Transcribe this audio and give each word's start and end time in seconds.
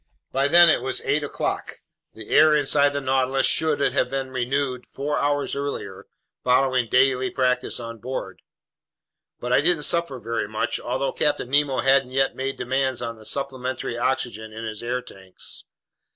By 0.31 0.47
then 0.47 0.67
it 0.67 0.81
was 0.81 1.05
eight 1.05 1.23
o'clock. 1.23 1.75
The 2.15 2.29
air 2.31 2.55
inside 2.55 2.89
the 2.89 3.01
Nautilus 3.01 3.45
should 3.45 3.79
have 3.81 4.09
been 4.09 4.31
renewed 4.31 4.87
four 4.87 5.19
hours 5.19 5.55
earlier, 5.55 6.07
following 6.43 6.89
daily 6.89 7.29
practice 7.29 7.79
on 7.79 7.99
board. 7.99 8.41
But 9.39 9.53
I 9.53 9.61
didn't 9.61 9.83
suffer 9.83 10.17
very 10.17 10.47
much, 10.47 10.79
although 10.79 11.13
Captain 11.13 11.51
Nemo 11.51 11.81
hadn't 11.81 12.13
yet 12.13 12.35
made 12.35 12.57
demands 12.57 13.03
on 13.03 13.15
the 13.17 13.25
supplementary 13.25 13.95
oxygen 13.95 14.51
in 14.51 14.65
his 14.65 14.81
air 14.81 15.03
tanks. 15.03 15.65